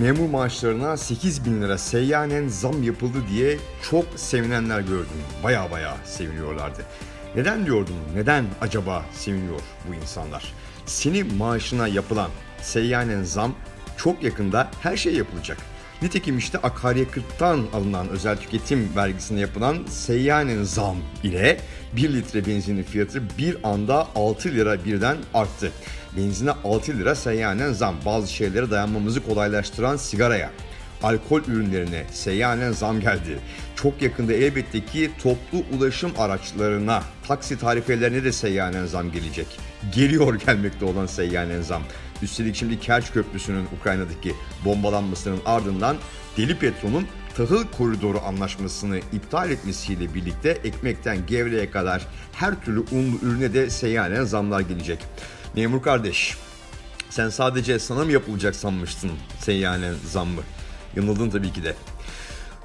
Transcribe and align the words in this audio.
memur 0.00 0.28
maaşlarına 0.28 0.96
8 0.96 1.44
bin 1.44 1.62
lira 1.62 1.78
seyyanen 1.78 2.48
zam 2.48 2.82
yapıldı 2.82 3.18
diye 3.30 3.58
çok 3.90 4.04
sevinenler 4.16 4.80
gördüm. 4.80 5.18
Baya 5.44 5.70
baya 5.70 5.96
seviniyorlardı. 6.04 6.82
Neden 7.36 7.66
diyordum, 7.66 7.94
neden 8.14 8.44
acaba 8.60 9.04
seviniyor 9.12 9.60
bu 9.88 9.94
insanlar? 9.94 10.52
Senin 10.86 11.34
maaşına 11.34 11.88
yapılan 11.88 12.30
seyyanen 12.62 13.22
zam 13.22 13.54
çok 13.96 14.22
yakında 14.22 14.70
her 14.82 14.96
şey 14.96 15.14
yapılacak. 15.14 15.58
Nitekim 16.02 16.38
işte 16.38 16.58
akaryakıttan 16.58 17.66
alınan 17.72 18.08
özel 18.08 18.36
tüketim 18.36 18.88
vergisine 18.96 19.40
yapılan 19.40 19.78
seyyanen 19.88 20.62
zam 20.62 20.96
ile 21.22 21.60
1 21.96 22.14
litre 22.14 22.46
benzinin 22.46 22.82
fiyatı 22.82 23.22
bir 23.38 23.56
anda 23.62 24.08
6 24.14 24.48
lira 24.48 24.84
birden 24.84 25.16
arttı. 25.34 25.72
Benzine 26.16 26.50
6 26.64 26.98
lira 26.98 27.14
seyyanen 27.14 27.72
zam. 27.72 27.94
Bazı 28.06 28.32
şeylere 28.32 28.70
dayanmamızı 28.70 29.24
kolaylaştıran 29.24 29.96
sigaraya, 29.96 30.50
alkol 31.02 31.40
ürünlerine 31.40 32.04
seyyanen 32.12 32.72
zam 32.72 33.00
geldi. 33.00 33.38
Çok 33.76 34.02
yakında 34.02 34.32
elbette 34.32 34.84
ki 34.84 35.10
toplu 35.22 35.76
ulaşım 35.76 36.12
araçlarına, 36.18 37.02
taksi 37.28 37.58
tarifelerine 37.58 38.24
de 38.24 38.32
seyyanen 38.32 38.86
zam 38.86 39.12
gelecek. 39.12 39.46
Geliyor 39.94 40.34
gelmekte 40.34 40.84
olan 40.84 41.06
seyyanen 41.06 41.62
zam. 41.62 41.82
Üstelik 42.22 42.56
şimdi 42.56 42.80
Kerç 42.80 43.12
Köprüsü'nün 43.12 43.66
Ukrayna'daki 43.80 44.34
bombalanmasının 44.64 45.40
ardından 45.46 45.96
Deli 46.36 46.58
Petro'nun 46.58 47.06
tahıl 47.36 47.64
koridoru 47.78 48.20
anlaşmasını 48.20 48.98
iptal 48.98 49.50
etmesiyle 49.50 50.14
birlikte 50.14 50.50
ekmekten 50.50 51.26
gevreğe 51.26 51.70
kadar 51.70 52.06
her 52.32 52.64
türlü 52.64 52.80
unlu 52.80 53.18
ürüne 53.22 53.54
de 53.54 53.70
seyyanen 53.70 54.24
zamlar 54.24 54.60
gelecek. 54.60 54.98
Memur 55.54 55.82
kardeş, 55.82 56.36
sen 57.10 57.28
sadece 57.28 57.78
sana 57.78 58.04
mı 58.04 58.12
yapılacak 58.12 58.56
sanmıştın 58.56 59.10
seyyanen 59.40 59.94
zammı? 60.06 60.42
Yanıldın 60.96 61.30
tabii 61.30 61.52
ki 61.52 61.64
de. 61.64 61.74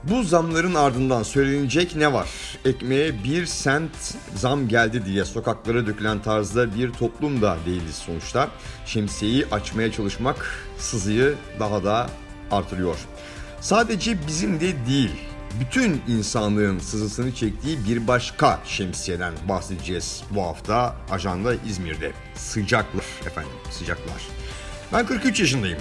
Bu 0.09 0.23
zamların 0.23 0.75
ardından 0.75 1.23
söylenecek 1.23 1.95
ne 1.95 2.13
var? 2.13 2.29
Ekmeğe 2.65 3.23
bir 3.23 3.45
sent 3.45 3.91
zam 4.35 4.67
geldi 4.67 5.05
diye 5.05 5.25
sokaklara 5.25 5.87
dökülen 5.87 6.21
tarzda 6.21 6.75
bir 6.75 6.91
toplum 6.91 7.41
da 7.41 7.57
değiliz 7.65 7.95
sonuçta. 7.95 8.49
Şemsiyeyi 8.85 9.45
açmaya 9.51 9.91
çalışmak 9.91 10.65
sızıyı 10.77 11.35
daha 11.59 11.83
da 11.83 12.09
artırıyor. 12.51 12.97
Sadece 13.61 14.27
bizim 14.27 14.59
de 14.59 14.85
değil, 14.87 15.11
bütün 15.59 16.01
insanlığın 16.07 16.79
sızısını 16.79 17.35
çektiği 17.35 17.77
bir 17.89 18.07
başka 18.07 18.59
şemsiyeden 18.65 19.33
bahsedeceğiz 19.49 20.23
bu 20.31 20.41
hafta 20.41 20.95
ajanda 21.11 21.53
İzmir'de. 21.67 22.11
Sıcaklar 22.35 23.05
efendim, 23.25 23.51
sıcaklar. 23.71 24.21
Ben 24.93 25.05
43 25.05 25.39
yaşındayım. 25.39 25.79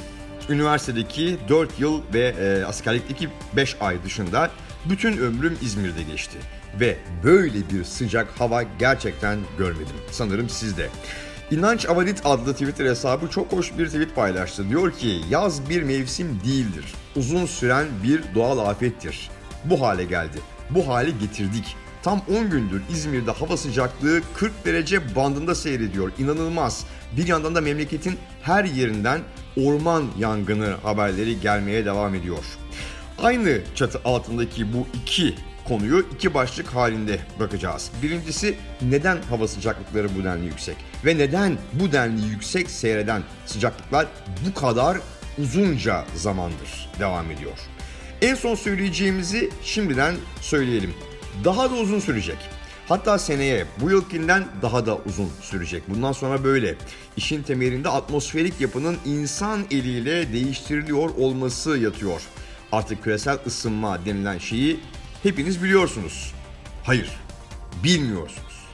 Üniversitedeki 0.49 1.37
4 1.49 1.81
yıl 1.81 2.01
ve 2.15 2.35
e, 2.41 2.65
askerlikteki 2.65 3.29
5 3.57 3.77
ay 3.81 4.05
dışında 4.05 4.51
bütün 4.85 5.19
ömrüm 5.19 5.59
İzmir'de 5.63 6.03
geçti. 6.03 6.39
Ve 6.81 6.99
böyle 7.25 7.71
bir 7.71 7.85
sıcak 7.85 8.41
hava 8.41 8.63
gerçekten 8.79 9.39
görmedim. 9.59 9.97
Sanırım 10.11 10.49
siz 10.49 10.77
de. 10.77 10.89
İnanç 11.51 11.87
Avadit 11.87 12.21
adlı 12.25 12.53
Twitter 12.53 12.87
hesabı 12.87 13.29
çok 13.29 13.53
hoş 13.53 13.79
bir 13.79 13.87
tweet 13.87 14.15
paylaştı. 14.15 14.69
Diyor 14.69 14.93
ki 14.93 15.21
yaz 15.31 15.69
bir 15.69 15.83
mevsim 15.83 16.41
değildir. 16.45 16.85
Uzun 17.17 17.47
süren 17.47 17.87
bir 18.03 18.23
doğal 18.35 18.59
afettir. 18.59 19.31
Bu 19.65 19.81
hale 19.81 20.05
geldi. 20.05 20.39
Bu 20.71 20.89
hale 20.89 21.11
getirdik. 21.11 21.77
Tam 22.03 22.23
10 22.29 22.51
gündür 22.51 22.83
İzmir'de 22.91 23.31
hava 23.31 23.57
sıcaklığı 23.57 24.21
40 24.35 24.65
derece 24.65 25.17
bandında 25.17 25.55
seyrediyor. 25.55 26.13
İnanılmaz. 26.19 26.87
Bir 27.17 27.27
yandan 27.27 27.55
da 27.55 27.61
memleketin 27.61 28.19
her 28.43 28.65
yerinden 28.65 29.21
orman 29.57 30.05
yangını 30.19 30.71
haberleri 30.83 31.41
gelmeye 31.41 31.85
devam 31.85 32.15
ediyor. 32.15 32.45
Aynı 33.19 33.61
çatı 33.75 34.01
altındaki 34.05 34.73
bu 34.73 34.87
iki 34.95 35.35
konuyu 35.65 36.07
iki 36.15 36.35
başlık 36.35 36.75
halinde 36.75 37.19
bakacağız. 37.41 37.91
Birincisi 38.03 38.55
neden 38.83 39.19
hava 39.23 39.49
sıcaklıkları 39.49 40.09
bu 40.19 40.25
denli 40.25 40.47
yüksek 40.47 40.77
ve 41.05 41.19
neden 41.19 41.59
bu 41.73 41.93
denli 41.93 42.27
yüksek 42.27 42.71
seyreden 42.71 43.23
sıcaklıklar 43.47 44.07
bu 44.47 44.61
kadar 44.61 44.99
uzunca 45.39 46.05
zamandır 46.15 46.91
devam 46.99 47.31
ediyor. 47.31 47.59
En 48.23 48.35
son 48.35 48.55
söyleyeceğimizi 48.55 49.51
şimdiden 49.63 50.15
söyleyelim. 50.41 50.95
Daha 51.45 51.71
da 51.71 51.75
uzun 51.75 52.01
sürecek. 52.01 52.39
Hatta 52.93 53.19
seneye 53.19 53.67
bu 53.81 53.91
yılkinden 53.91 54.45
daha 54.63 54.87
da 54.87 54.99
uzun 55.07 55.31
sürecek. 55.41 55.83
Bundan 55.89 56.13
sonra 56.13 56.45
böyle. 56.45 56.75
İşin 57.17 57.43
temelinde 57.43 57.89
atmosferik 57.89 58.61
yapının 58.61 58.97
insan 59.05 59.61
eliyle 59.71 60.33
değiştiriliyor 60.33 61.11
olması 61.11 61.79
yatıyor. 61.79 62.23
Artık 62.73 63.05
küresel 63.05 63.39
ısınma 63.47 64.05
denilen 64.05 64.39
şeyi 64.39 64.81
hepiniz 65.23 65.63
biliyorsunuz. 65.63 66.35
Hayır, 66.85 67.11
bilmiyorsunuz. 67.85 68.65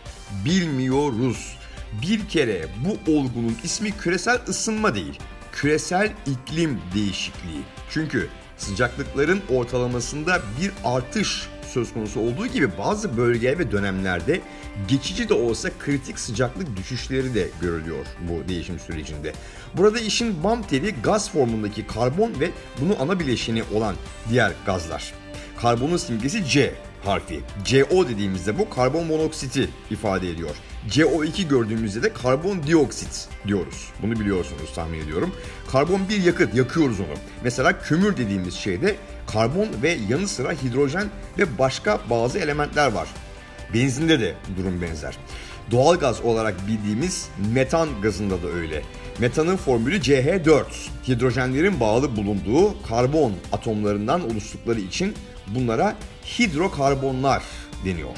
Bilmiyoruz. 0.44 1.56
Bir 2.02 2.28
kere 2.28 2.66
bu 2.84 3.12
olgunun 3.12 3.56
ismi 3.64 3.92
küresel 3.92 4.40
ısınma 4.48 4.94
değil, 4.94 5.18
küresel 5.52 6.12
iklim 6.26 6.80
değişikliği. 6.94 7.62
Çünkü 7.90 8.28
sıcaklıkların 8.56 9.42
ortalamasında 9.48 10.42
bir 10.60 10.72
artış 10.84 11.48
söz 11.68 11.92
konusu 11.92 12.20
olduğu 12.20 12.46
gibi 12.46 12.78
bazı 12.78 13.16
bölge 13.16 13.58
ve 13.58 13.72
dönemlerde 13.72 14.40
geçici 14.88 15.28
de 15.28 15.34
olsa 15.34 15.70
kritik 15.78 16.18
sıcaklık 16.18 16.76
düşüşleri 16.76 17.34
de 17.34 17.48
görülüyor 17.60 18.06
bu 18.28 18.48
değişim 18.48 18.78
sürecinde. 18.78 19.32
Burada 19.74 19.98
işin 19.98 20.44
bam 20.44 20.62
teli 20.62 20.94
gaz 21.02 21.30
formundaki 21.30 21.86
karbon 21.86 22.40
ve 22.40 22.50
bunun 22.80 22.96
ana 23.00 23.20
bileşeni 23.20 23.62
olan 23.74 23.94
diğer 24.30 24.52
gazlar. 24.66 25.12
Karbonun 25.56 25.96
simgesi 25.96 26.44
C 26.48 26.74
harfi. 27.04 27.40
CO 27.64 28.08
dediğimizde 28.08 28.58
bu 28.58 28.70
karbon 28.70 29.06
monoksiti 29.06 29.68
ifade 29.90 30.30
ediyor. 30.30 30.56
CO2 30.88 31.48
gördüğümüzde 31.48 32.02
de 32.02 32.12
karbon 32.12 32.62
dioksit 32.62 33.28
diyoruz. 33.46 33.88
Bunu 34.02 34.20
biliyorsunuz 34.20 34.74
tahmin 34.74 35.00
ediyorum. 35.00 35.32
Karbon 35.72 36.00
bir 36.08 36.22
yakıt, 36.22 36.54
yakıyoruz 36.54 37.00
onu. 37.00 37.14
Mesela 37.44 37.78
kömür 37.78 38.16
dediğimiz 38.16 38.54
şeyde 38.54 38.96
karbon 39.32 39.68
ve 39.82 39.98
yanı 40.08 40.28
sıra 40.28 40.52
hidrojen 40.52 41.08
ve 41.38 41.58
başka 41.58 42.00
bazı 42.10 42.38
elementler 42.38 42.92
var. 42.92 43.08
Benzinde 43.74 44.20
de 44.20 44.34
durum 44.56 44.82
benzer. 44.82 45.18
Doğal 45.70 45.96
gaz 45.96 46.20
olarak 46.20 46.68
bildiğimiz 46.68 47.28
metan 47.54 47.88
gazında 48.02 48.42
da 48.42 48.48
öyle. 48.48 48.82
Metanın 49.18 49.56
formülü 49.56 50.00
CH4. 50.00 50.64
Hidrojenlerin 51.08 51.80
bağlı 51.80 52.16
bulunduğu 52.16 52.82
karbon 52.82 53.32
atomlarından 53.52 54.30
oluştukları 54.30 54.80
için 54.80 55.14
bunlara 55.46 55.96
hidrokarbonlar 56.38 57.42
deniyor. 57.84 58.16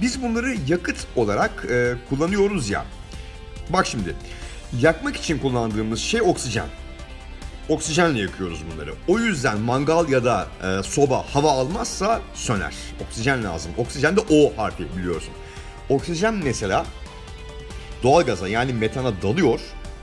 Biz 0.00 0.22
bunları 0.22 0.56
yakıt 0.68 1.06
olarak 1.16 1.66
e, 1.70 1.94
kullanıyoruz 2.08 2.70
ya. 2.70 2.84
Bak 3.68 3.86
şimdi 3.86 4.14
yakmak 4.80 5.16
için 5.16 5.38
kullandığımız 5.38 6.00
şey 6.00 6.22
oksijen. 6.22 6.66
Oksijenle 7.70 8.20
yakıyoruz 8.20 8.60
bunları. 8.72 8.94
O 9.08 9.18
yüzden 9.18 9.58
mangal 9.58 10.08
ya 10.08 10.24
da 10.24 10.46
e, 10.62 10.82
soba 10.82 11.24
hava 11.34 11.50
almazsa 11.50 12.20
söner. 12.34 12.74
Oksijen 13.06 13.44
lazım. 13.44 13.72
Oksijen 13.78 14.16
de 14.16 14.20
O 14.20 14.52
harfi 14.56 14.84
biliyorsun. 14.96 15.34
Oksijen 15.88 16.34
mesela 16.34 16.86
doğal 18.02 18.22
gaza 18.22 18.48
yani 18.48 18.72
metana 18.72 19.22
dalıyor. 19.22 19.60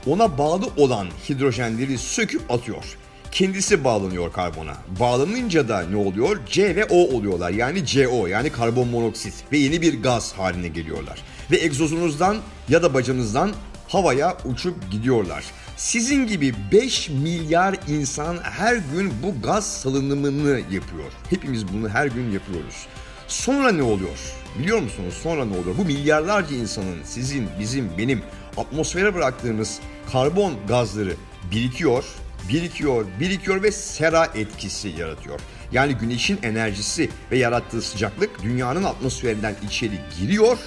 Ona 0.08 0.38
bağlı 0.38 0.66
olan 0.78 1.08
hidrojenleri 1.30 1.98
söküp 1.98 2.52
atıyor 2.52 2.98
kendisi 3.32 3.84
bağlanıyor 3.84 4.34
karbona. 4.34 4.74
Bağlanınca 5.00 5.70
da 5.70 5.82
ne 5.82 5.96
oluyor? 5.96 6.40
C 6.46 6.76
ve 6.76 6.86
O 6.86 6.96
oluyorlar. 6.96 7.50
Yani 7.50 7.86
CO 7.86 8.28
yani 8.28 8.50
karbon 8.50 8.88
monoksit 8.88 9.34
ve 9.52 9.58
yeni 9.58 9.82
bir 9.82 10.02
gaz 10.02 10.34
haline 10.34 10.68
geliyorlar. 10.68 11.22
Ve 11.52 11.58
egzozunuzdan 11.58 12.38
ya 12.70 12.84
da 12.84 12.94
bacanızdan 12.94 13.54
havaya 13.88 14.38
uçup 14.46 14.92
gidiyorlar. 14.92 15.44
Sizin 15.78 16.28
gibi 16.28 16.54
5 16.72 17.10
milyar 17.10 17.76
insan 17.88 18.38
her 18.44 18.76
gün 18.76 19.14
bu 19.24 19.42
gaz 19.42 19.82
salınımını 19.82 20.60
yapıyor. 20.60 21.12
Hepimiz 21.30 21.74
bunu 21.74 21.90
her 21.90 22.06
gün 22.06 22.32
yapıyoruz. 22.32 22.88
Sonra 23.28 23.72
ne 23.72 23.84
oluyor? 23.84 24.34
Biliyor 24.60 24.80
musunuz 24.80 25.14
sonra 25.24 25.46
ne 25.46 25.58
oluyor? 25.58 25.78
Bu 25.78 25.86
milyarlarca 25.86 26.56
insanın 26.56 27.04
sizin, 27.04 27.50
bizim, 27.60 27.98
benim 27.98 28.22
atmosfere 28.58 29.16
bıraktığımız 29.16 29.80
karbon 30.12 30.54
gazları 30.68 31.14
birikiyor 31.52 32.04
birikiyor, 32.50 33.06
birikiyor 33.20 33.64
ve 33.64 33.72
sera 33.72 34.26
etkisi 34.26 34.88
yaratıyor. 34.88 35.40
Yani 35.72 35.94
güneşin 35.94 36.40
enerjisi 36.44 37.10
ve 37.32 37.38
yarattığı 37.38 37.82
sıcaklık 37.82 38.44
dünyanın 38.44 38.84
atmosferinden 38.84 39.56
içeri 39.68 40.00
giriyor 40.20 40.58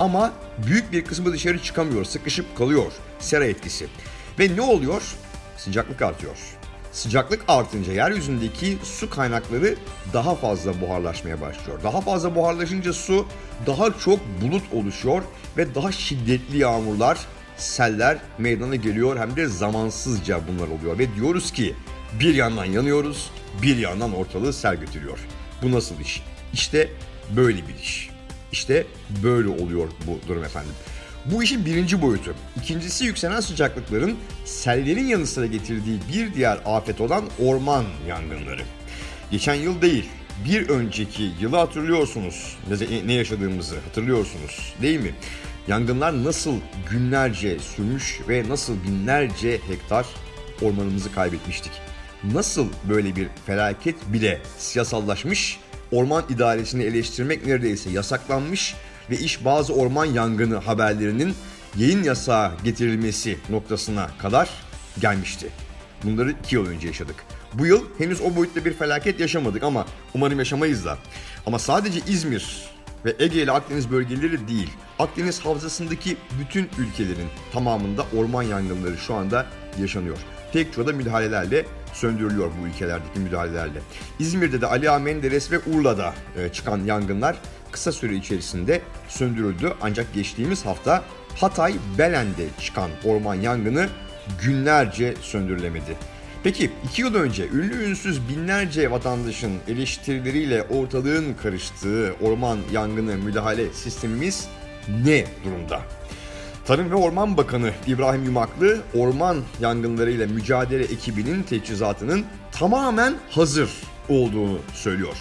ama 0.00 0.32
büyük 0.66 0.92
bir 0.92 1.04
kısmı 1.04 1.32
dışarı 1.32 1.62
çıkamıyor, 1.62 2.04
sıkışıp 2.04 2.56
kalıyor. 2.56 2.92
Sera 3.18 3.44
etkisi. 3.44 3.86
Ve 4.38 4.56
ne 4.56 4.60
oluyor? 4.60 5.02
Sıcaklık 5.56 6.02
artıyor. 6.02 6.36
Sıcaklık 6.92 7.44
artınca 7.48 7.92
yeryüzündeki 7.92 8.78
su 8.82 9.10
kaynakları 9.10 9.74
daha 10.12 10.34
fazla 10.34 10.80
buharlaşmaya 10.80 11.40
başlıyor. 11.40 11.78
Daha 11.82 12.00
fazla 12.00 12.34
buharlaşınca 12.34 12.92
su 12.92 13.26
daha 13.66 13.98
çok 13.98 14.20
bulut 14.42 14.62
oluşuyor 14.72 15.22
ve 15.56 15.74
daha 15.74 15.92
şiddetli 15.92 16.58
yağmurlar 16.58 17.18
seller 17.56 18.18
meydana 18.38 18.76
geliyor 18.76 19.18
hem 19.18 19.36
de 19.36 19.46
zamansızca 19.46 20.40
bunlar 20.48 20.68
oluyor. 20.68 20.98
Ve 20.98 21.14
diyoruz 21.14 21.52
ki 21.52 21.74
Bir 22.20 22.34
yandan 22.34 22.64
yanıyoruz, 22.64 23.30
bir 23.62 23.76
yandan 23.76 24.14
ortalığı 24.14 24.52
sel 24.52 24.76
götürüyor. 24.76 25.18
Bu 25.62 25.72
nasıl 25.72 26.00
iş? 26.00 26.22
İşte 26.52 26.88
böyle 27.36 27.68
bir 27.68 27.74
iş. 27.82 28.10
İşte 28.52 28.86
böyle 29.22 29.48
oluyor 29.48 29.88
bu 30.06 30.28
durum 30.28 30.44
efendim. 30.44 30.72
Bu 31.32 31.42
işin 31.42 31.64
birinci 31.64 32.02
boyutu. 32.02 32.34
İkincisi 32.56 33.04
yükselen 33.04 33.40
sıcaklıkların 33.40 34.16
sellerin 34.44 35.06
yanı 35.06 35.26
sıra 35.26 35.46
getirdiği 35.46 36.00
bir 36.12 36.34
diğer 36.34 36.58
afet 36.64 37.00
olan 37.00 37.24
orman 37.44 37.84
yangınları. 38.08 38.62
Geçen 39.30 39.54
yıl 39.54 39.82
değil, 39.82 40.08
bir 40.44 40.68
önceki 40.68 41.30
yılı 41.40 41.56
hatırlıyorsunuz. 41.56 42.56
Ne 43.04 43.12
yaşadığımızı 43.12 43.74
hatırlıyorsunuz 43.80 44.74
değil 44.82 45.00
mi? 45.00 45.14
Yangınlar 45.68 46.24
nasıl 46.24 46.54
günlerce 46.90 47.58
sürmüş 47.58 48.20
ve 48.28 48.48
nasıl 48.48 48.84
binlerce 48.84 49.60
hektar 49.68 50.06
ormanımızı 50.62 51.12
kaybetmiştik. 51.12 51.72
Nasıl 52.32 52.68
böyle 52.88 53.16
bir 53.16 53.28
felaket 53.46 53.96
bile 54.12 54.40
siyasallaşmış, 54.58 55.58
orman 55.92 56.24
idaresini 56.28 56.82
eleştirmek 56.82 57.46
neredeyse 57.46 57.90
yasaklanmış 57.90 58.74
ve 59.10 59.18
iş 59.18 59.44
bazı 59.44 59.74
orman 59.74 60.04
yangını 60.04 60.56
haberlerinin 60.56 61.34
yayın 61.76 62.02
yasağı 62.02 62.52
getirilmesi 62.64 63.38
noktasına 63.50 64.10
kadar 64.18 64.48
gelmişti. 65.00 65.48
Bunları 66.04 66.30
iki 66.30 66.54
yıl 66.54 66.66
önce 66.66 66.86
yaşadık. 66.86 67.16
Bu 67.54 67.66
yıl 67.66 67.84
henüz 67.98 68.20
o 68.20 68.36
boyutta 68.36 68.64
bir 68.64 68.72
felaket 68.72 69.20
yaşamadık 69.20 69.62
ama 69.62 69.86
umarım 70.14 70.38
yaşamayız 70.38 70.84
da. 70.84 70.98
Ama 71.46 71.58
sadece 71.58 72.00
İzmir 72.08 72.68
ve 73.04 73.14
Ege 73.18 73.42
ile 73.42 73.52
Akdeniz 73.52 73.90
bölgeleri 73.90 74.48
değil, 74.48 74.70
Akdeniz 74.98 75.40
havzasındaki 75.40 76.16
bütün 76.40 76.68
ülkelerin 76.78 77.28
tamamında 77.52 78.04
orman 78.16 78.42
yangınları 78.42 78.98
şu 78.98 79.14
anda 79.14 79.46
yaşanıyor. 79.80 80.18
Pek 80.52 80.72
çoğu 80.72 80.86
da 80.86 80.92
müdahalelerle 80.92 81.66
söndürülüyor 81.92 82.50
bu 82.62 82.66
ülkelerdeki 82.66 83.20
müdahalelerle. 83.20 83.80
İzmir'de 84.18 84.60
de 84.60 84.66
Ali 84.66 84.90
Ağa 84.90 84.98
Menderes 84.98 85.52
ve 85.52 85.58
Urla'da 85.58 86.14
e, 86.36 86.52
çıkan 86.52 86.78
yangınlar 86.78 87.36
kısa 87.72 87.92
süre 87.92 88.14
içerisinde 88.14 88.80
söndürüldü. 89.08 89.74
Ancak 89.80 90.14
geçtiğimiz 90.14 90.66
hafta 90.66 91.04
Hatay 91.36 91.74
Belen'de 91.98 92.46
çıkan 92.60 92.90
orman 93.04 93.34
yangını 93.34 93.88
günlerce 94.42 95.14
söndürülemedi. 95.20 95.96
Peki 96.42 96.70
iki 96.84 97.02
yıl 97.02 97.14
önce 97.14 97.48
ünlü 97.48 97.84
ünsüz 97.84 98.28
binlerce 98.28 98.90
vatandaşın 98.90 99.52
eleştirileriyle 99.68 100.62
ortalığın 100.62 101.34
karıştığı 101.42 102.14
orman 102.20 102.58
yangını 102.72 103.16
müdahale 103.16 103.72
sistemimiz 103.72 104.48
ne 105.04 105.24
durumda? 105.44 105.80
Tarım 106.66 106.90
ve 106.90 106.94
Orman 106.94 107.36
Bakanı 107.36 107.72
İbrahim 107.86 108.24
Yumaklı 108.24 108.80
orman 108.94 109.36
yangınlarıyla 109.60 110.26
mücadele 110.26 110.84
ekibinin 110.84 111.42
teçhizatının 111.42 112.24
tamamen 112.52 113.14
hazır 113.30 113.70
olduğunu 114.08 114.58
söylüyor. 114.74 115.16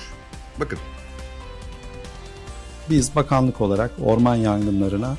Bakın. 0.60 0.80
Biz 2.90 3.16
bakanlık 3.16 3.62
olarak 3.62 3.92
orman 4.02 4.36
yangınlarına 4.36 5.18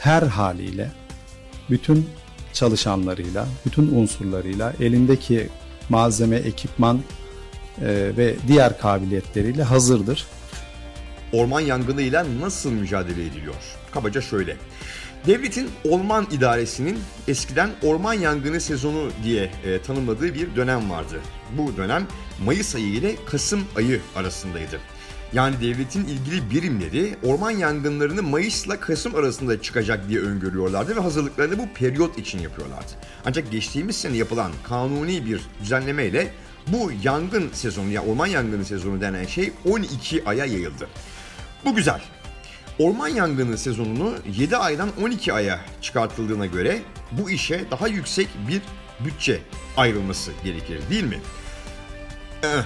her 0.00 0.22
haliyle 0.22 0.90
bütün 1.70 2.08
çalışanlarıyla, 2.52 3.46
bütün 3.66 3.94
unsurlarıyla, 3.94 4.72
elindeki 4.80 5.48
malzeme, 5.88 6.36
ekipman 6.36 7.00
e, 7.80 7.86
ve 8.16 8.34
diğer 8.48 8.78
kabiliyetleriyle 8.78 9.62
hazırdır. 9.62 10.26
Orman 11.32 11.60
yangınıyla 11.60 12.26
nasıl 12.40 12.70
mücadele 12.70 13.26
ediliyor? 13.26 13.54
Kabaca 13.90 14.20
şöyle. 14.20 14.56
Devletin 15.26 15.70
orman 15.88 16.26
idaresinin 16.30 16.98
eskiden 17.28 17.70
orman 17.82 18.14
yangını 18.14 18.60
sezonu 18.60 19.10
diye 19.24 19.50
e, 19.64 19.82
tanımladığı 19.82 20.34
bir 20.34 20.56
dönem 20.56 20.90
vardı. 20.90 21.20
Bu 21.58 21.76
dönem 21.76 22.06
Mayıs 22.44 22.74
ayı 22.74 22.86
ile 22.86 23.16
Kasım 23.26 23.60
ayı 23.76 24.00
arasındaydı. 24.16 24.80
Yani 25.32 25.60
devletin 25.60 26.04
ilgili 26.04 26.50
birimleri 26.50 27.16
orman 27.22 27.50
yangınlarını 27.50 28.22
Mayıs 28.22 28.66
ile 28.66 28.80
Kasım 28.80 29.14
arasında 29.14 29.62
çıkacak 29.62 30.08
diye 30.08 30.20
öngörüyorlardı 30.20 30.96
ve 30.96 31.00
hazırlıklarını 31.00 31.58
bu 31.58 31.68
periyot 31.74 32.18
için 32.18 32.38
yapıyorlardı. 32.38 32.92
Ancak 33.26 33.50
geçtiğimiz 33.50 33.96
sene 33.96 34.16
yapılan 34.16 34.52
kanuni 34.68 35.26
bir 35.26 35.40
düzenleme 35.62 36.06
ile 36.06 36.32
bu 36.66 36.92
yangın 37.02 37.50
sezonu 37.52 37.90
ya 37.90 38.02
orman 38.02 38.26
yangını 38.26 38.64
sezonu 38.64 39.00
denen 39.00 39.24
şey 39.24 39.52
12 39.70 40.24
aya 40.24 40.44
yayıldı. 40.44 40.88
Bu 41.64 41.74
güzel. 41.74 42.00
Orman 42.78 43.08
yangını 43.08 43.58
sezonunu 43.58 44.14
7 44.38 44.56
aydan 44.56 44.90
12 45.02 45.32
aya 45.32 45.60
çıkartıldığına 45.80 46.46
göre 46.46 46.82
bu 47.12 47.30
işe 47.30 47.64
daha 47.70 47.88
yüksek 47.88 48.28
bir 48.48 48.62
bütçe 49.04 49.40
ayrılması 49.76 50.30
gerekir 50.44 50.80
değil 50.90 51.04
mi? 51.04 51.18
Eh, 52.42 52.64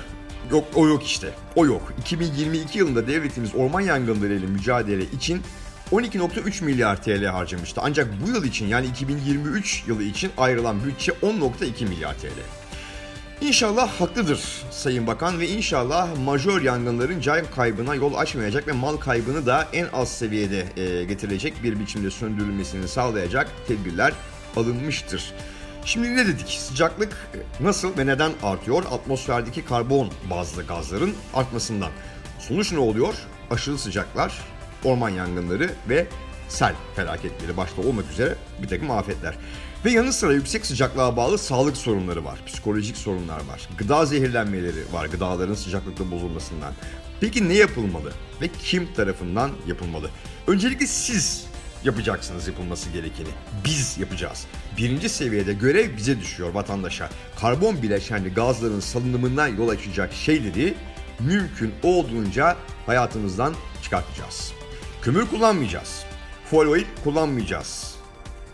yok 0.51 0.65
o 0.75 0.89
yok 0.89 1.05
işte. 1.05 1.35
O 1.57 1.67
yok. 1.67 1.93
2022 2.01 2.79
yılında 2.79 3.07
devletimiz 3.07 3.55
orman 3.55 3.81
yangınları 3.81 4.35
ile 4.35 4.47
mücadele 4.47 5.05
için 5.05 5.43
12.3 5.93 6.65
milyar 6.65 7.03
TL 7.03 7.25
harcamıştı. 7.25 7.81
Ancak 7.85 8.09
bu 8.23 8.31
yıl 8.31 8.45
için 8.45 8.67
yani 8.67 8.87
2023 8.87 9.85
yılı 9.87 10.03
için 10.03 10.31
ayrılan 10.37 10.85
bütçe 10.85 11.13
10.2 11.13 11.89
milyar 11.89 12.15
TL. 12.15 12.63
İnşallah 13.41 13.89
haklıdır 14.01 14.41
Sayın 14.71 15.07
Bakan 15.07 15.41
ve 15.41 15.49
inşallah 15.49 16.09
majör 16.25 16.63
yangınların 16.63 17.21
can 17.21 17.45
kaybına 17.55 17.95
yol 17.95 18.15
açmayacak 18.15 18.69
ve 18.69 18.73
mal 18.73 18.97
kaybını 18.97 19.47
da 19.47 19.69
en 19.73 19.87
az 19.93 20.09
seviyede 20.09 20.67
e, 20.77 21.05
getirilecek 21.05 21.63
bir 21.63 21.81
biçimde 21.81 22.11
söndürülmesini 22.11 22.89
sağlayacak 22.89 23.51
tedbirler 23.69 24.13
alınmıştır. 24.57 25.35
Şimdi 25.85 26.17
ne 26.17 26.27
dedik? 26.27 26.49
Sıcaklık 26.49 27.13
e, 27.13 27.65
nasıl 27.65 27.99
ve 27.99 28.07
neden 28.07 28.33
artıyor? 28.43 28.85
Atmosferdeki 28.91 29.65
karbon 29.65 30.11
bazlı 30.31 30.67
gazların 30.67 31.15
artmasından. 31.35 31.91
Sonuç 32.39 32.73
ne 32.73 32.79
oluyor? 32.79 33.15
Aşırı 33.51 33.79
sıcaklar, 33.79 34.39
orman 34.85 35.09
yangınları 35.09 35.71
ve 35.89 36.07
sel 36.49 36.75
felaketleri 36.97 37.57
başta 37.57 37.83
olmak 37.83 38.11
üzere 38.13 38.37
bir 38.63 38.69
takım 38.69 38.91
afetler. 38.91 39.35
Ve 39.85 39.91
yanı 39.91 40.13
sıra 40.13 40.33
yüksek 40.33 40.67
sıcaklığa 40.67 41.17
bağlı 41.17 41.39
sağlık 41.39 41.77
sorunları 41.77 42.25
var, 42.25 42.43
psikolojik 42.47 42.97
sorunlar 42.97 43.37
var, 43.45 43.69
gıda 43.79 44.07
zehirlenmeleri 44.07 44.93
var 44.93 45.07
gıdaların 45.07 45.55
sıcaklıkta 45.55 46.11
bozulmasından. 46.11 46.73
Peki 47.21 47.49
ne 47.49 47.55
yapılmalı 47.55 48.13
ve 48.41 48.49
kim 48.49 48.95
tarafından 48.95 49.51
yapılmalı? 49.67 50.11
Öncelikle 50.47 50.87
siz 50.87 51.47
yapacaksınız 51.85 52.49
yapılması 52.49 52.91
gerekeni. 52.91 53.29
Biz 53.65 53.99
yapacağız. 53.99 54.47
Birinci 54.79 55.09
seviyede 55.09 55.53
görev 55.53 55.97
bize 55.97 56.21
düşüyor 56.21 56.55
vatandaşa. 56.55 57.11
Karbon 57.41 57.83
bileşenli 57.83 58.35
gazların 58.35 58.81
salınımından 58.81 59.49
yol 59.49 59.69
açacak 59.69 60.13
şeyleri 60.13 60.75
mümkün 61.21 61.73
olduğunca 61.83 62.57
hayatımızdan 62.87 63.55
çıkartacağız. 63.83 64.53
Kömür 65.03 65.27
kullanmayacağız. 65.27 66.05
Fuel 66.51 66.69
oil 66.69 66.85
kullanmayacağız. 67.05 67.95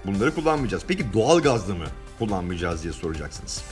Bunları 0.06 0.34
kullanmayacağız. 0.34 0.82
Peki 0.88 1.12
doğal 1.12 1.40
gazlı 1.40 1.74
mı 1.74 1.86
kullanmayacağız 2.18 2.82
diye 2.82 2.92
soracaksınız. 2.92 3.62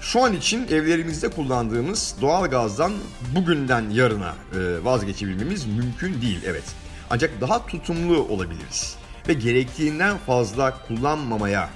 Şu 0.00 0.24
an 0.24 0.32
için 0.32 0.66
evlerimizde 0.68 1.30
kullandığımız 1.30 2.14
doğal 2.20 2.46
gazdan 2.46 2.92
bugünden 3.34 3.90
yarına 3.90 4.34
e, 4.54 4.84
vazgeçebilmemiz 4.84 5.66
mümkün 5.66 6.22
değil 6.22 6.40
evet. 6.46 6.64
Ancak 7.10 7.40
daha 7.40 7.66
tutumlu 7.66 8.18
olabiliriz 8.18 8.99
ve 9.30 9.34
gerektiğinden 9.34 10.18
fazla 10.18 10.78
kullanmamaya 10.88 11.70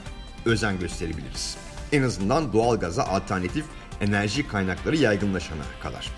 özen 0.45 0.79
gösterebiliriz. 0.79 1.57
En 1.93 2.03
azından 2.03 2.53
doğal 2.53 2.77
gaza 2.81 3.05
alternatif 3.05 3.65
enerji 4.01 4.49
kaynakları 4.49 4.97
yaygınlaşana 4.97 5.63
kadar. 5.83 6.11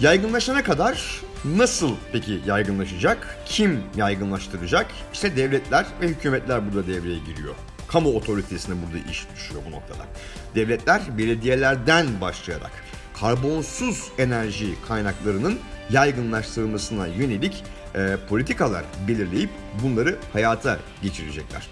Yaygınlaşana 0.00 0.64
kadar 0.64 1.20
nasıl 1.44 1.94
peki 2.12 2.40
yaygınlaşacak? 2.46 3.36
Kim 3.46 3.82
yaygınlaştıracak? 3.96 4.86
İşte 5.12 5.36
devletler 5.36 5.86
ve 6.00 6.08
hükümetler 6.08 6.72
burada 6.72 6.86
devreye 6.86 7.18
giriyor. 7.18 7.54
Kamu 7.88 8.10
otoritesine 8.10 8.74
burada 8.86 9.10
iş 9.10 9.26
düşüyor 9.36 9.62
bu 9.66 9.70
noktada. 9.70 10.06
Devletler 10.54 11.18
belediyelerden 11.18 12.06
başlayarak 12.20 12.72
karbonsuz 13.20 14.08
enerji 14.18 14.74
kaynaklarının 14.88 15.58
yaygınlaştırılmasına 15.90 17.06
yönelik 17.06 17.64
e, 17.94 18.16
politikalar 18.28 18.84
belirleyip 19.08 19.50
bunları 19.82 20.18
hayata 20.32 20.78
geçirecekler. 21.02 21.68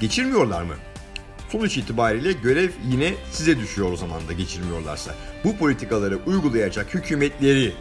Geçirmiyorlar 0.00 0.62
mı? 0.62 0.74
Sonuç 1.52 1.76
itibariyle 1.76 2.32
görev 2.32 2.70
yine 2.88 3.14
size 3.32 3.58
düşüyor 3.58 3.92
o 3.92 3.96
zaman 3.96 4.28
da 4.28 4.32
geçirmiyorlarsa. 4.32 5.14
Bu 5.44 5.56
politikaları 5.56 6.18
uygulayacak 6.26 6.94
hükümetleri 6.94 7.72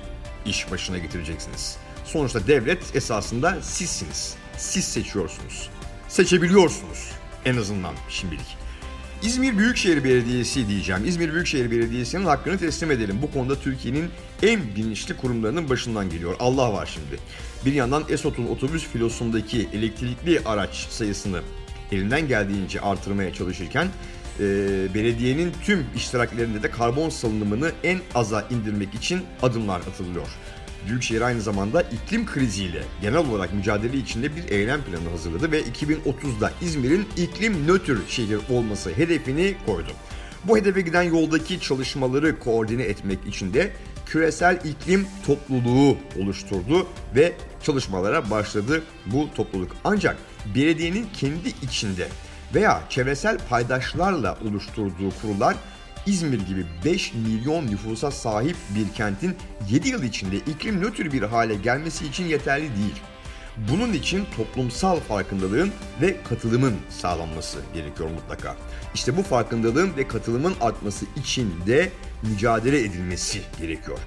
iş 0.46 0.72
başına 0.72 0.98
getireceksiniz. 0.98 1.78
Sonuçta 2.06 2.48
devlet 2.48 2.96
esasında 2.96 3.62
sizsiniz. 3.62 4.36
Siz 4.58 4.86
seçiyorsunuz. 4.86 5.70
Seçebiliyorsunuz 6.08 7.12
en 7.46 7.58
azından 7.58 7.94
şimdilik. 8.10 8.63
İzmir 9.24 9.58
Büyükşehir 9.58 10.04
Belediyesi 10.04 10.68
diyeceğim. 10.68 11.06
İzmir 11.06 11.34
Büyükşehir 11.34 11.72
Belediyesi'nin 11.72 12.26
hakkını 12.26 12.58
teslim 12.58 12.92
edelim. 12.92 13.20
Bu 13.22 13.32
konuda 13.32 13.60
Türkiye'nin 13.60 14.10
en 14.44 14.62
bilinçli 14.76 15.18
kurumlarının 15.18 15.70
başından 15.70 16.10
geliyor. 16.10 16.36
Allah 16.40 16.74
var 16.74 16.90
şimdi. 16.94 17.22
Bir 17.66 17.74
yandan 17.74 18.04
Esot'un 18.10 18.48
otobüs 18.48 18.88
filosundaki 18.88 19.70
elektrikli 19.74 20.42
araç 20.46 20.88
sayısını 20.90 21.42
elinden 21.92 22.28
geldiğince 22.28 22.82
artırmaya 22.82 23.34
çalışırken 23.34 23.88
e, 24.40 24.44
belediyenin 24.94 25.54
tüm 25.64 25.86
iştiraklerinde 25.96 26.64
de 26.64 26.72
karbon 26.72 27.10
salınımını 27.10 27.72
en 27.84 28.00
aza 28.16 28.48
indirmek 28.50 28.94
için 28.94 29.22
adımlar 29.42 29.80
atılıyor. 29.80 30.28
Büyükşehir 30.88 31.22
aynı 31.22 31.42
zamanda 31.42 31.82
iklim 31.82 32.26
kriziyle 32.26 32.84
genel 33.02 33.18
olarak 33.18 33.54
mücadele 33.54 33.98
içinde 33.98 34.36
bir 34.36 34.50
eylem 34.50 34.82
planı 34.82 35.10
hazırladı 35.10 35.52
ve 35.52 35.62
2030'da 35.62 36.52
İzmir'in 36.62 37.08
iklim 37.18 37.68
nötr 37.68 37.98
şehir 38.08 38.40
olması 38.50 38.90
hedefini 38.90 39.56
koydu. 39.66 39.92
Bu 40.44 40.58
hedefe 40.58 40.82
giden 40.82 41.04
yoldaki 41.04 41.60
çalışmaları 41.60 42.40
koordine 42.40 42.84
etmek 42.84 43.28
için 43.28 43.54
de 43.54 43.72
küresel 44.06 44.60
iklim 44.64 45.08
topluluğu 45.26 45.98
oluşturdu 46.20 46.88
ve 47.16 47.34
çalışmalara 47.64 48.30
başladı 48.30 48.84
bu 49.06 49.34
topluluk. 49.36 49.72
Ancak 49.84 50.18
belediyenin 50.56 51.08
kendi 51.14 51.50
içinde 51.64 52.08
veya 52.56 52.84
çevresel 52.90 53.38
paydaşlarla 53.50 54.38
oluşturduğu 54.50 55.10
kurullar 55.22 55.56
İzmir 56.06 56.40
gibi 56.48 56.66
5 56.86 57.14
milyon 57.14 57.68
nüfusa 57.68 58.12
sahip 58.12 58.56
bir 58.76 58.94
kentin 58.96 59.36
7 59.70 59.90
yıl 59.90 60.04
içinde 60.04 60.38
iklim 60.38 60.82
nötr 60.82 61.12
bir 61.12 61.22
hale 61.22 61.56
gelmesi 61.56 62.08
için 62.08 62.26
yeterli 62.26 62.70
değil. 62.76 63.02
Bunun 63.58 63.94
için 63.94 64.26
toplumsal 64.38 65.00
farkındalığın 65.00 65.72
ve 66.02 66.24
katılımın 66.24 66.74
sağlanması 66.90 67.58
gerekiyor 67.74 68.10
mutlaka. 68.10 68.56
İşte 68.94 69.18
bu 69.18 69.24
farkındalığın 69.24 69.98
ve 69.98 70.08
katılımın 70.08 70.54
artması 70.62 71.06
için 71.16 71.54
de 71.68 71.92
mücadele 72.24 72.80
edilmesi 72.80 73.42
gerekiyor. 73.60 74.00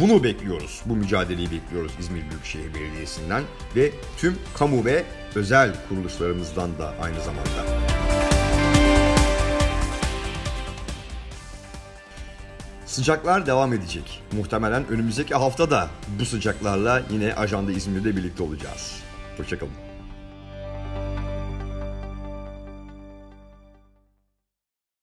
Bunu 0.00 0.24
bekliyoruz. 0.24 0.82
Bu 0.86 0.96
mücadeleyi 0.96 1.50
bekliyoruz 1.50 1.92
İzmir 2.00 2.30
Büyükşehir 2.30 2.74
Belediyesi'nden 2.74 3.42
ve 3.76 3.90
tüm 4.16 4.36
kamu 4.54 4.84
ve 4.84 5.04
özel 5.34 5.74
kuruluşlarımızdan 5.88 6.78
da 6.78 6.94
aynı 7.02 7.20
zamanda. 7.20 7.77
Sıcaklar 12.98 13.46
devam 13.46 13.72
edecek. 13.72 14.22
Muhtemelen 14.32 14.88
önümüzdeki 14.88 15.34
hafta 15.34 15.70
da 15.70 15.88
bu 16.20 16.24
sıcaklarla 16.24 17.02
yine 17.10 17.34
Ajanda 17.34 17.72
İzmir'de 17.72 18.16
birlikte 18.16 18.42
olacağız. 18.42 18.96
Hoşçakalın. 19.36 19.87